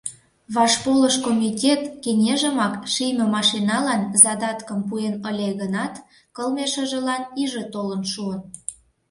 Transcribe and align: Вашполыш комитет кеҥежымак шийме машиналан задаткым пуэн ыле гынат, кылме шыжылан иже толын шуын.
Вашполыш 0.55 1.15
комитет 1.25 1.81
кеҥежымак 2.03 2.73
шийме 2.93 3.25
машиналан 3.37 4.01
задаткым 4.23 4.79
пуэн 4.87 5.15
ыле 5.29 5.49
гынат, 5.61 5.93
кылме 6.35 6.65
шыжылан 6.73 7.23
иже 7.41 7.63
толын 7.73 8.03
шуын. 8.11 8.41